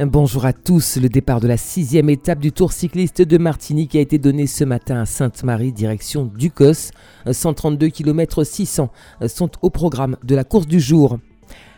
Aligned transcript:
Bonjour 0.00 0.44
à 0.44 0.52
tous. 0.52 0.96
Le 0.96 1.08
départ 1.08 1.38
de 1.38 1.46
la 1.46 1.56
sixième 1.56 2.10
étape 2.10 2.40
du 2.40 2.50
Tour 2.50 2.72
cycliste 2.72 3.22
de 3.22 3.38
Martinique 3.38 3.94
a 3.94 4.00
été 4.00 4.18
donné 4.18 4.48
ce 4.48 4.64
matin 4.64 5.02
à 5.02 5.06
Sainte-Marie, 5.06 5.70
direction 5.70 6.24
Ducos. 6.24 6.90
132 7.30 7.90
km 7.90 8.42
600 8.42 8.90
sont 9.28 9.50
au 9.62 9.70
programme 9.70 10.16
de 10.24 10.34
la 10.34 10.42
course 10.42 10.66
du 10.66 10.80
jour. 10.80 11.20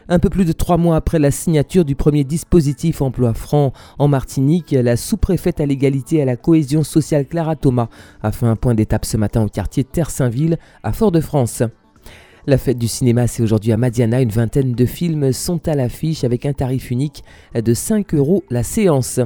Un 0.08 0.18
peu 0.18 0.30
plus 0.30 0.46
de 0.46 0.52
trois 0.52 0.78
mois 0.78 0.96
après 0.96 1.18
la 1.18 1.30
signature 1.30 1.84
du 1.84 1.94
premier 1.94 2.24
dispositif 2.24 3.02
emploi 3.02 3.34
franc 3.34 3.74
en 3.98 4.08
Martinique, 4.08 4.70
la 4.70 4.96
sous-préfète 4.96 5.60
à 5.60 5.66
l'égalité 5.66 6.16
et 6.16 6.22
à 6.22 6.24
la 6.24 6.38
cohésion 6.38 6.84
sociale 6.84 7.26
Clara 7.26 7.54
Thomas 7.54 7.90
a 8.22 8.32
fait 8.32 8.46
un 8.46 8.56
point 8.56 8.74
d'étape 8.74 9.04
ce 9.04 9.18
matin 9.18 9.42
au 9.42 9.48
quartier 9.48 9.84
Terre-Saint-Ville 9.84 10.56
à 10.82 10.94
Fort-de-France. 10.94 11.64
La 12.48 12.58
fête 12.58 12.78
du 12.78 12.86
cinéma, 12.86 13.26
c'est 13.26 13.42
aujourd'hui 13.42 13.72
à 13.72 13.76
Madiana. 13.76 14.20
Une 14.20 14.30
vingtaine 14.30 14.72
de 14.72 14.86
films 14.86 15.32
sont 15.32 15.66
à 15.66 15.74
l'affiche 15.74 16.22
avec 16.22 16.46
un 16.46 16.52
tarif 16.52 16.92
unique 16.92 17.24
de 17.56 17.74
5 17.74 18.14
euros 18.14 18.44
la 18.50 18.62
séance. 18.62 19.18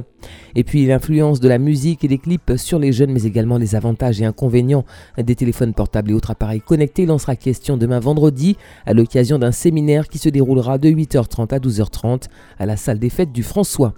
Et 0.55 0.63
puis 0.63 0.87
l'influence 0.87 1.39
de 1.39 1.47
la 1.47 1.59
musique 1.59 2.03
et 2.03 2.07
des 2.07 2.17
clips 2.17 2.53
sur 2.57 2.79
les 2.79 2.91
jeunes, 2.91 3.11
mais 3.11 3.25
également 3.25 3.59
les 3.59 3.75
avantages 3.75 4.19
et 4.21 4.25
inconvénients 4.25 4.85
des 5.19 5.35
téléphones 5.35 5.75
portables 5.75 6.09
et 6.09 6.13
autres 6.15 6.31
appareils 6.31 6.61
connectés. 6.61 7.03
Il 7.03 7.11
en 7.11 7.19
sera 7.19 7.35
question 7.35 7.77
demain 7.77 7.99
vendredi 7.99 8.57
à 8.87 8.93
l'occasion 8.93 9.37
d'un 9.37 9.51
séminaire 9.51 10.07
qui 10.07 10.17
se 10.17 10.29
déroulera 10.29 10.79
de 10.79 10.89
8h30 10.89 11.53
à 11.53 11.59
12h30 11.59 12.23
à 12.57 12.65
la 12.65 12.75
salle 12.75 12.97
des 12.97 13.11
fêtes 13.11 13.31
du 13.31 13.43
François. 13.43 13.93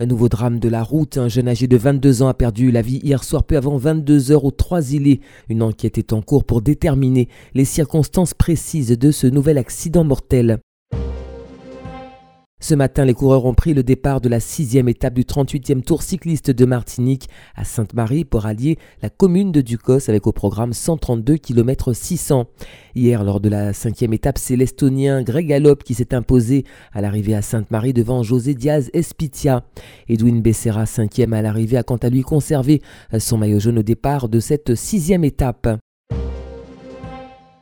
Un 0.00 0.06
nouveau 0.06 0.30
drame 0.30 0.58
de 0.58 0.70
la 0.70 0.82
route. 0.82 1.18
Un 1.18 1.28
jeune 1.28 1.48
âgé 1.48 1.66
de 1.66 1.76
22 1.76 2.22
ans 2.22 2.28
a 2.28 2.34
perdu 2.34 2.70
la 2.70 2.80
vie 2.80 2.98
hier 3.02 3.22
soir 3.22 3.44
peu 3.44 3.58
avant 3.58 3.76
22 3.76 4.32
heures 4.32 4.44
aux 4.44 4.50
Trois-Îlets. 4.50 5.20
Une 5.50 5.62
enquête 5.62 5.98
est 5.98 6.14
en 6.14 6.22
cours 6.22 6.44
pour 6.44 6.62
déterminer 6.62 7.28
les 7.52 7.66
circonstances 7.66 8.32
précises 8.32 8.98
de 8.98 9.10
ce 9.10 9.26
nouvel 9.26 9.58
accident 9.58 10.02
mortel. 10.02 10.60
Ce 12.64 12.76
matin, 12.76 13.04
les 13.04 13.12
coureurs 13.12 13.44
ont 13.44 13.54
pris 13.54 13.74
le 13.74 13.82
départ 13.82 14.20
de 14.20 14.28
la 14.28 14.38
sixième 14.38 14.88
étape 14.88 15.14
du 15.14 15.22
38e 15.22 15.82
Tour 15.82 16.00
cycliste 16.04 16.52
de 16.52 16.64
Martinique 16.64 17.28
à 17.56 17.64
Sainte-Marie 17.64 18.24
pour 18.24 18.46
allier 18.46 18.78
la 19.02 19.10
commune 19.10 19.50
de 19.50 19.60
Ducos 19.60 20.08
avec 20.08 20.28
au 20.28 20.32
programme 20.32 20.72
132 20.72 21.38
km 21.38 21.92
600. 21.92 22.46
Hier, 22.94 23.24
lors 23.24 23.40
de 23.40 23.48
la 23.48 23.72
cinquième 23.72 24.12
étape, 24.12 24.38
c'est 24.38 24.54
l'Estonien 24.54 25.24
Greg 25.24 25.48
Galop 25.48 25.74
qui 25.74 25.94
s'est 25.94 26.14
imposé 26.14 26.64
à 26.92 27.00
l'arrivée 27.00 27.34
à 27.34 27.42
Sainte-Marie 27.42 27.94
devant 27.94 28.22
José 28.22 28.54
Diaz 28.54 28.90
Espitia. 28.92 29.64
Edwin 30.08 30.40
Becerra, 30.40 30.86
cinquième 30.86 31.32
à 31.32 31.42
l'arrivée, 31.42 31.78
a 31.78 31.82
quant 31.82 31.96
à 31.96 32.10
lui 32.10 32.22
conservé 32.22 32.80
son 33.18 33.38
maillot 33.38 33.58
jaune 33.58 33.80
au 33.80 33.82
départ 33.82 34.28
de 34.28 34.38
cette 34.38 34.76
sixième 34.76 35.24
étape. 35.24 35.66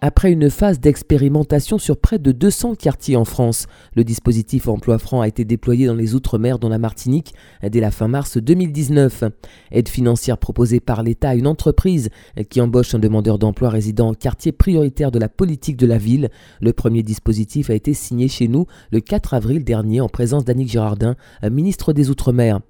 Après 0.02 0.32
une 0.32 0.48
phase 0.48 0.80
d'expérimentation 0.80 1.76
sur 1.76 1.98
près 1.98 2.18
de 2.18 2.32
200 2.32 2.74
quartiers 2.76 3.16
en 3.16 3.26
France, 3.26 3.66
le 3.94 4.02
dispositif 4.02 4.66
Emploi 4.66 4.98
Franc 4.98 5.20
a 5.20 5.28
été 5.28 5.44
déployé 5.44 5.86
dans 5.86 5.94
les 5.94 6.14
Outre-mer, 6.14 6.58
dont 6.58 6.70
la 6.70 6.78
Martinique, 6.78 7.34
dès 7.62 7.80
la 7.80 7.90
fin 7.90 8.08
mars 8.08 8.38
2019. 8.38 9.24
Aide 9.72 9.90
financière 9.90 10.38
proposée 10.38 10.80
par 10.80 11.02
l'État 11.02 11.28
à 11.28 11.34
une 11.34 11.46
entreprise 11.46 12.08
qui 12.48 12.62
embauche 12.62 12.94
un 12.94 12.98
demandeur 12.98 13.38
d'emploi 13.38 13.68
résidant 13.68 14.08
en 14.08 14.14
quartier 14.14 14.52
prioritaire 14.52 15.10
de 15.10 15.18
la 15.18 15.28
politique 15.28 15.76
de 15.76 15.86
la 15.86 15.98
ville. 15.98 16.30
Le 16.62 16.72
premier 16.72 17.02
dispositif 17.02 17.68
a 17.68 17.74
été 17.74 17.92
signé 17.92 18.28
chez 18.28 18.48
nous 18.48 18.64
le 18.92 19.00
4 19.00 19.34
avril 19.34 19.64
dernier 19.64 20.00
en 20.00 20.08
présence 20.08 20.46
d'Annick 20.46 20.70
Girardin, 20.70 21.14
ministre 21.42 21.92
des 21.92 22.08
Outre-mer. 22.08 22.60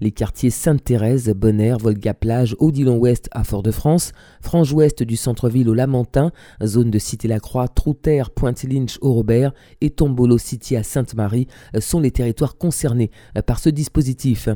Les 0.00 0.12
quartiers 0.12 0.50
Sainte-Thérèse, 0.50 1.30
Bonaire, 1.30 1.78
Volga-Plage, 1.78 2.54
Odilon-Ouest 2.60 3.28
à 3.32 3.42
Fort-de-France, 3.42 4.12
Frange-Ouest 4.40 5.02
du 5.02 5.16
centre-ville 5.16 5.68
au 5.68 5.74
Lamentin, 5.74 6.30
zone 6.76 6.90
de 6.90 6.98
Cité-la-Croix, 6.98 7.68
Trouterre, 7.68 8.30
Pointe-Lynch 8.30 8.98
au 9.00 9.14
Robert 9.14 9.54
et 9.80 9.88
Tombolo 9.88 10.36
City 10.36 10.76
à 10.76 10.82
Sainte-Marie 10.82 11.46
sont 11.80 12.00
les 12.00 12.10
territoires 12.10 12.58
concernés 12.58 13.10
par 13.46 13.60
ce 13.60 13.70
dispositif. 13.70 14.50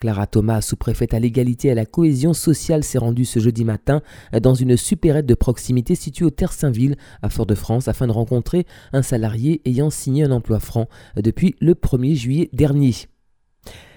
Clara 0.00 0.26
Thomas, 0.26 0.62
sous-préfète 0.62 1.12
à 1.12 1.18
l'égalité 1.18 1.68
et 1.68 1.72
à 1.72 1.74
la 1.74 1.84
cohésion 1.84 2.32
sociale, 2.32 2.82
s'est 2.82 2.96
rendue 2.96 3.26
ce 3.26 3.40
jeudi 3.40 3.66
matin 3.66 4.00
dans 4.40 4.54
une 4.54 4.78
supérette 4.78 5.26
de 5.26 5.34
proximité 5.34 5.96
située 5.96 6.24
au 6.24 6.30
Terre-Saint-Ville 6.30 6.96
à 7.20 7.28
Fort-de-France 7.28 7.88
afin 7.88 8.06
de 8.06 8.12
rencontrer 8.12 8.64
un 8.94 9.02
salarié 9.02 9.60
ayant 9.66 9.90
signé 9.90 10.24
un 10.24 10.30
emploi 10.30 10.60
franc 10.60 10.88
depuis 11.16 11.56
le 11.60 11.74
1er 11.74 12.14
juillet 12.14 12.48
dernier. 12.54 12.94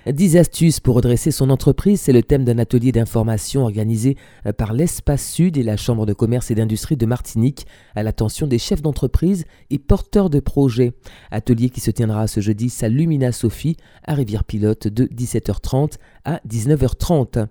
10 0.07 0.37
astuces 0.37 0.79
pour 0.79 0.95
redresser 0.95 1.31
son 1.31 1.49
entreprise, 1.49 2.01
c'est 2.01 2.13
le 2.13 2.23
thème 2.23 2.45
d'un 2.45 2.57
atelier 2.57 2.91
d'information 2.91 3.63
organisé 3.63 4.15
euh, 4.45 4.53
par 4.53 4.73
l'Espace 4.73 5.25
Sud 5.25 5.57
et 5.57 5.63
la 5.63 5.77
Chambre 5.77 6.05
de 6.05 6.13
commerce 6.13 6.51
et 6.51 6.55
d'industrie 6.55 6.95
de 6.95 7.05
Martinique 7.05 7.67
à 7.95 8.03
l'attention 8.03 8.47
des 8.47 8.59
chefs 8.59 8.81
d'entreprise 8.81 9.45
et 9.69 9.77
porteurs 9.77 10.29
de 10.29 10.39
projets. 10.39 10.93
Atelier 11.31 11.69
qui 11.69 11.81
se 11.81 11.91
tiendra 11.91 12.27
ce 12.27 12.39
jeudi 12.39 12.73
à 12.81 12.87
Lumina 12.87 13.31
Sophie 13.31 13.75
à 14.05 14.13
Rivière-Pilote 14.13 14.87
de 14.87 15.05
17h30 15.05 15.95
à 16.23 16.39
19h30. 16.47 17.47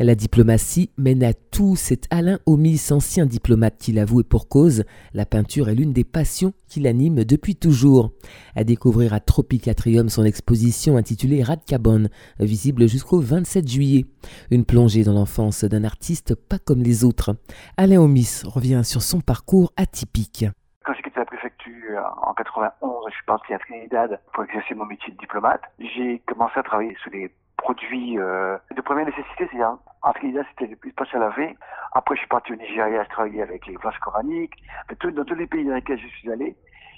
La 0.00 0.16
diplomatie 0.16 0.90
mène 0.98 1.22
à 1.22 1.32
tout. 1.32 1.76
C'est 1.76 2.12
Alain 2.12 2.40
Omis, 2.46 2.90
ancien 2.90 3.26
diplomate, 3.26 3.78
qui 3.78 3.92
l'avoue 3.92 4.22
et 4.22 4.24
pour 4.24 4.48
cause. 4.48 4.82
La 5.12 5.24
peinture 5.24 5.68
est 5.68 5.76
l'une 5.76 5.92
des 5.92 6.02
passions 6.02 6.52
qui 6.66 6.80
l'anime 6.80 7.22
depuis 7.22 7.54
toujours. 7.54 8.10
À 8.56 8.64
découvrir 8.64 9.14
à 9.14 9.20
Tropicatrium 9.20 10.08
son 10.08 10.24
exposition 10.24 10.96
intitulée 10.96 11.44
Radcabon, 11.44 12.08
visible 12.40 12.88
jusqu'au 12.88 13.20
27 13.20 13.68
juillet. 13.68 14.04
Une 14.50 14.64
plongée 14.64 15.04
dans 15.04 15.12
l'enfance 15.12 15.62
d'un 15.62 15.84
artiste 15.84 16.34
pas 16.34 16.58
comme 16.58 16.82
les 16.82 17.04
autres. 17.04 17.36
Alain 17.76 18.00
Omis 18.00 18.42
revient 18.44 18.82
sur 18.82 19.00
son 19.00 19.20
parcours 19.20 19.72
atypique. 19.76 20.44
Quand 20.84 20.92
j'ai 20.94 21.02
quitté 21.02 21.20
la 21.20 21.26
préfecture 21.26 22.02
en 22.20 22.34
91, 22.34 23.04
je 23.10 23.14
suis 23.14 23.24
parti 23.26 23.54
à 23.54 23.60
Trinidad 23.60 24.20
pour 24.32 24.42
exercer 24.42 24.74
mon 24.74 24.86
métier 24.86 25.12
de 25.12 25.18
diplomate. 25.18 25.62
J'ai 25.78 26.20
commencé 26.26 26.54
à 26.58 26.64
travailler 26.64 26.96
sur 27.00 27.12
les 27.12 27.30
produits 27.64 28.18
euh, 28.18 28.58
de 28.76 28.80
première 28.82 29.06
nécessité, 29.06 29.48
c'est 29.50 29.64
en 29.64 30.12
Trinidad, 30.12 30.44
c'était 30.50 30.76
plus 30.76 30.92
pas 30.92 31.04
à 31.14 31.18
laver. 31.18 31.56
Après, 31.92 32.14
je 32.14 32.20
suis 32.20 32.28
parti 32.28 32.52
au 32.52 32.56
Nigeria, 32.56 33.02
je 33.04 33.08
travaillais 33.08 33.40
avec 33.40 33.66
les 33.66 33.78
planches 33.78 33.98
coraniques. 34.00 34.54
dans 35.02 35.24
tous 35.24 35.34
les 35.34 35.46
pays 35.46 35.64
dans 35.64 35.74
lesquels 35.74 35.98
je 35.98 36.06
suis 36.08 36.30
allé, 36.30 36.54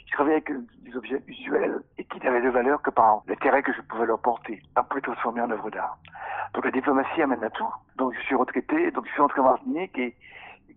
je 0.06 0.12
travaillais 0.12 0.42
avec 0.44 0.50
des 0.82 0.96
objets 0.96 1.22
usuels 1.28 1.78
et 1.98 2.04
qui 2.04 2.18
n'avaient 2.18 2.42
de 2.42 2.50
valeur 2.50 2.82
que 2.82 2.90
par 2.90 3.22
l'intérêt 3.28 3.62
que 3.62 3.72
je 3.72 3.80
pouvais 3.82 4.06
leur 4.06 4.18
porter, 4.18 4.60
après 4.74 5.00
transformer 5.00 5.40
en 5.40 5.50
œuvre 5.52 5.70
d'art. 5.70 5.98
Donc 6.52 6.64
la 6.64 6.72
diplomatie 6.72 7.22
amène 7.22 7.44
à 7.44 7.50
tout. 7.50 7.72
Donc 7.96 8.14
je 8.14 8.20
suis 8.22 8.34
retraité, 8.34 8.90
donc 8.90 9.06
je 9.06 9.12
suis 9.12 9.22
rentré 9.22 9.40
en 9.40 9.44
Martinique 9.44 9.96
et 9.98 10.16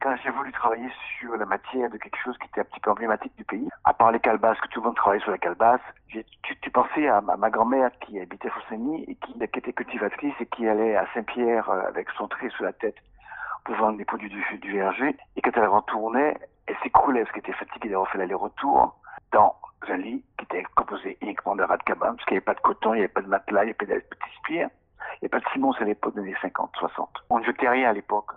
quand 0.01 0.15
j'ai 0.23 0.29
voulu 0.29 0.51
travailler 0.51 0.89
sur 1.17 1.35
la 1.35 1.45
matière 1.45 1.89
de 1.89 1.97
quelque 1.97 2.17
chose 2.23 2.37
qui 2.37 2.47
était 2.47 2.61
un 2.61 2.65
petit 2.65 2.79
peu 2.79 2.91
emblématique 2.91 3.35
du 3.35 3.43
pays, 3.43 3.67
à 3.83 3.93
part 3.93 4.11
les 4.11 4.19
calebasses, 4.19 4.59
que 4.59 4.67
tout 4.69 4.79
le 4.79 4.87
monde 4.87 4.95
travaillait 4.95 5.23
sur 5.23 5.31
la 5.31 5.37
calebasse, 5.37 5.81
j'ai 6.07 6.25
tu, 6.43 6.71
pensais 6.71 7.07
à 7.07 7.21
ma, 7.21 7.49
grand-mère 7.49 7.91
qui 7.99 8.19
habitait 8.19 8.49
Fossigny 8.49 9.03
et 9.03 9.15
qui, 9.15 9.33
était 9.41 9.73
cultivatrice 9.73 10.33
et 10.39 10.45
qui 10.45 10.67
allait 10.67 10.95
à 10.95 11.05
Saint-Pierre 11.13 11.69
euh, 11.69 11.87
avec 11.87 12.09
son 12.17 12.27
trait 12.27 12.49
sous 12.49 12.63
la 12.63 12.73
tête 12.73 12.95
pour 13.65 13.75
vendre 13.75 13.97
des 13.97 14.05
produits 14.05 14.29
du, 14.29 14.43
du 14.59 14.73
verger. 14.73 15.15
Et 15.35 15.41
quand 15.41 15.51
elle 15.55 15.67
retournait, 15.67 16.37
elle 16.67 16.77
s'écroulait 16.83 17.23
parce 17.23 17.31
qu'elle 17.33 17.43
était 17.43 17.65
fatiguée 17.65 17.89
d'avoir 17.89 18.09
fait 18.09 18.17
l'aller-retour 18.17 18.95
dans 19.31 19.55
un 19.87 19.97
lit 19.97 20.23
qui 20.37 20.45
était 20.45 20.63
composé 20.75 21.17
uniquement 21.21 21.55
de 21.55 21.63
rats 21.63 21.77
de 21.77 21.83
cabane, 21.83 22.15
parce 22.15 22.25
qu'il 22.25 22.35
n'y 22.35 22.37
avait 22.37 22.45
pas 22.45 22.53
de 22.53 22.61
coton, 22.61 22.93
il 22.93 22.97
n'y 22.97 23.03
avait 23.03 23.13
pas 23.13 23.21
de 23.21 23.27
matelas, 23.27 23.63
il 23.63 23.67
n'y 23.67 23.71
avait 23.71 23.85
pas 23.85 23.85
de 23.85 23.99
petits 23.99 24.35
spires, 24.37 24.69
il 24.69 25.23
n'y 25.23 25.25
avait 25.25 25.29
pas 25.29 25.39
de 25.39 25.49
ciment, 25.53 25.71
à 25.71 25.83
l'époque 25.83 26.15
des 26.15 26.21
années 26.21 26.35
50, 26.41 26.71
60. 26.77 27.09
On 27.29 27.39
ne 27.39 27.45
jetait 27.45 27.69
rien 27.69 27.89
à 27.89 27.93
l'époque. 27.93 28.31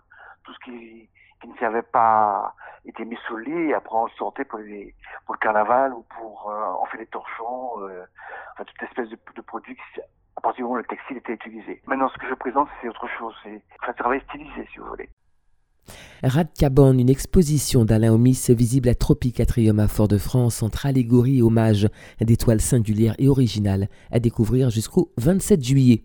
Tout 0.45 0.53
ce 0.53 0.59
qui 0.65 1.09
qui 1.43 1.49
ne 1.49 1.57
servait 1.57 1.83
pas 1.83 2.55
était 2.87 3.05
mis 3.05 3.19
sous 3.27 3.37
le 3.37 3.45
lit 3.45 3.71
et 3.71 3.75
après 3.75 3.97
on 3.97 4.07
le 4.07 4.11
sortait 4.13 4.45
pour, 4.45 4.59
le 4.59 4.93
carnaval 5.41 5.93
ou 5.93 6.05
pour 6.17 6.51
euh, 6.51 6.81
on 6.81 6.87
fait 6.87 6.99
des 6.99 7.07
torchons, 7.07 7.81
euh, 7.81 8.05
enfin 8.53 8.65
toute 8.65 8.83
espèce 8.83 9.09
de, 9.09 9.43
produits 9.43 9.77
à 10.37 10.41
partir 10.41 10.59
du 10.59 10.63
moment 10.63 10.75
où 10.75 10.79
le 10.79 10.85
textile 10.85 11.17
était 11.19 11.35
utilisé. 11.35 11.83
Maintenant 11.87 12.09
ce 12.09 12.19
que 12.19 12.29
je 12.29 12.35
présente 12.35 12.69
c'est 12.81 12.89
autre 12.89 13.09
chose, 13.19 13.35
c'est 13.43 13.63
un 13.87 13.93
travail 13.93 14.23
stylisé 14.29 14.69
si 14.73 14.79
vous 14.79 14.87
voulez. 14.87 15.09
Radcabon, 16.23 16.97
une 16.97 17.11
exposition 17.11 17.85
d'Alain 17.85 18.13
Omis 18.13 18.51
visible 18.51 18.89
à 18.89 18.95
Tropicatrium 18.95 19.81
à 19.81 19.89
Fort-de-France 19.89 20.63
entre 20.63 20.87
allégorie 20.87 21.39
et 21.39 21.43
hommage 21.43 21.89
d'étoiles 22.21 22.61
singulières 22.61 23.17
et 23.19 23.29
originales 23.29 23.89
à 24.13 24.21
découvrir 24.21 24.71
jusqu'au 24.71 25.13
27 25.19 25.65
juillet. 25.65 26.05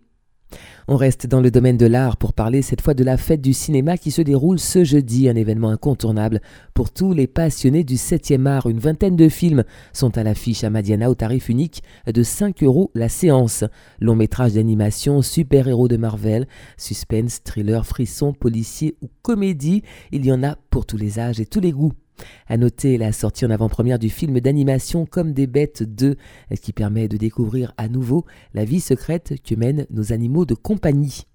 On 0.88 0.96
reste 0.96 1.28
dans 1.28 1.42
le 1.42 1.52
domaine 1.52 1.76
de 1.76 1.86
l'art 1.86 2.16
pour 2.16 2.32
parler 2.32 2.62
cette 2.62 2.82
fois 2.82 2.94
de 2.94 3.04
la 3.04 3.18
fête 3.18 3.42
du 3.42 3.54
cinéma 3.54 3.98
qui 3.98 4.10
se 4.10 4.22
déroule 4.22 4.58
ce 4.58 4.86
jeudi, 4.86 5.28
un 5.28 5.36
événement 5.36 5.70
incontournable 5.70 6.42
pour 6.74 6.92
tous 6.92 7.12
les 7.12 7.28
passionnés 7.28 7.84
du 7.84 7.96
7e 7.96 8.46
art. 8.46 8.68
Une 8.68 8.80
vingtaine 8.80 9.18
de 9.18 9.28
films 9.28 9.66
sont 9.92 10.18
à 10.18 10.24
l'affiche 10.24 10.64
à 10.64 10.70
Madiana 10.70 11.10
au 11.10 11.16
tarif 11.16 11.50
unique 11.50 11.84
de 12.06 12.24
5 12.24 12.64
euros 12.64 12.90
la 12.96 13.10
séance. 13.10 13.66
Long 14.00 14.16
métrage 14.16 14.54
d'animation, 14.54 15.22
super-héros 15.22 15.90
de 15.90 15.98
Marvel, 15.98 16.48
suspense, 16.78 17.44
thriller, 17.44 17.86
frisson, 17.86 18.32
policier 18.32 18.96
ou 19.02 19.10
comédie, 19.22 19.84
il 20.14 20.26
y 20.26 20.32
en 20.32 20.44
a 20.44 20.56
pour 20.70 20.86
tous 20.86 20.98
les 20.98 21.20
âges 21.20 21.42
et 21.42 21.46
tous 21.46 21.60
les 21.60 21.74
goûts. 21.74 21.94
À 22.48 22.58
noter 22.58 22.98
la 22.98 23.12
sortie 23.12 23.46
en 23.46 23.50
avant-première 23.50 24.00
du 24.00 24.10
film 24.10 24.40
d'animation 24.40 25.06
Comme 25.06 25.34
des 25.34 25.48
bêtes 25.48 25.84
2, 25.84 26.16
qui 26.62 26.74
permet 26.74 27.08
de 27.08 27.18
découvrir 27.18 27.74
à 27.78 27.88
nouveau 27.88 28.26
la 28.54 28.66
vie 28.66 28.80
secrète 28.80 29.36
que 29.44 29.56
mènent 29.56 29.86
nos 29.90 30.14
animaux 30.14 30.46
de 30.46 30.56
compagnie. 30.56 31.26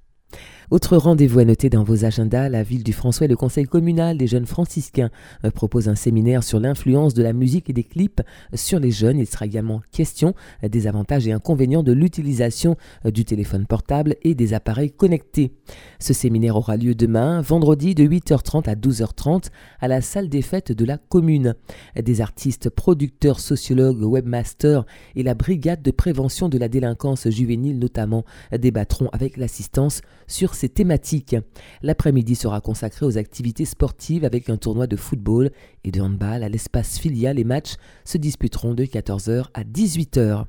Autre 0.71 0.97
rendez-vous 0.97 1.41
à 1.41 1.45
noter 1.45 1.69
dans 1.69 1.83
vos 1.83 2.05
agendas, 2.05 2.49
la 2.49 2.63
ville 2.63 2.85
du 2.85 2.93
François 2.93 3.27
et 3.27 3.29
le 3.29 3.37
conseil 3.37 3.65
communal 3.65 4.17
des 4.17 4.27
jeunes 4.27 4.47
franciscains 4.47 5.11
euh, 5.45 5.51
proposent 5.51 5.89
un 5.89 5.97
séminaire 5.97 6.45
sur 6.45 6.61
l'influence 6.61 7.15
de 7.15 7.23
la 7.23 7.33
musique 7.33 7.69
et 7.69 7.73
des 7.73 7.85
clips 7.85 8.23
sur 8.55 8.79
les 8.79 8.91
jeunes. 8.91 9.19
Il 9.19 9.27
sera 9.27 9.47
également 9.47 9.83
question 9.91 10.35
des 10.63 10.87
avantages 10.87 11.27
et 11.27 11.33
inconvénients 11.33 11.83
de 11.83 11.93
l'utilisation 11.93 12.77
euh, 13.05 13.11
du 13.11 13.25
téléphone 13.25 13.67
portable 13.67 14.17
et 14.23 14.35
des 14.35 14.55
appareils 14.55 14.93
connectés. 14.93 15.53
Ce 15.99 16.13
séminaire 16.13 16.57
aura 16.57 16.77
lieu 16.77 16.95
demain, 16.95 17.41
vendredi 17.41 17.95
de 17.95 18.05
8h30 18.05 18.69
à 18.69 18.75
12h30 18.75 19.47
à 19.81 19.89
la 19.89 20.01
salle 20.01 20.29
des 20.29 20.43
fêtes 20.43 20.73
de 20.73 20.85
la 20.85 20.97
commune. 20.97 21.55
Des 22.01 22.21
artistes, 22.21 22.71
producteurs, 22.71 23.41
sociologues, 23.41 24.03
webmasters 24.03 24.87
et 25.17 25.23
la 25.23 25.35
brigade 25.35 25.83
de 25.83 25.91
prévention 25.91 26.49
de 26.49 26.59
la 26.59 26.69
délinquance 26.69 27.29
juvénile 27.29 27.79
notamment 27.79 28.25
débattront 28.53 29.09
avec 29.13 29.37
l'assistance 29.37 30.03
sur 30.27 30.52
ces 30.55 30.69
thématiques. 30.69 31.37
L'après-midi 31.83 32.35
sera 32.35 32.61
consacré 32.61 33.07
aux 33.07 33.19
activités 33.19 33.65
sportives 33.65 34.25
avec 34.25 34.49
un 34.49 34.57
tournoi 34.57 34.87
de 34.87 34.97
football 34.97 35.51
et 35.85 35.91
de 35.91 36.01
handball 36.01 36.43
à 36.43 36.49
l'espace 36.49 36.99
filial. 36.99 37.37
Les 37.37 37.45
matchs 37.45 37.75
se 38.05 38.19
disputeront 38.19 38.75
de 38.75 38.85
14h 38.85 39.47
à 39.55 39.65
18h. 39.65 40.45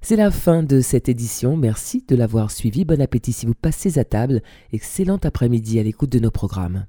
C'est 0.00 0.16
la 0.16 0.30
fin 0.30 0.62
de 0.62 0.80
cette 0.80 1.08
édition. 1.08 1.56
Merci 1.56 2.04
de 2.08 2.16
l'avoir 2.16 2.50
suivi. 2.50 2.84
Bon 2.84 3.00
appétit 3.00 3.32
si 3.32 3.46
vous 3.46 3.54
passez 3.54 3.98
à 3.98 4.04
table. 4.04 4.42
Excellent 4.72 5.18
après-midi 5.22 5.78
à 5.78 5.82
l'écoute 5.84 6.10
de 6.10 6.18
nos 6.18 6.32
programmes. 6.32 6.86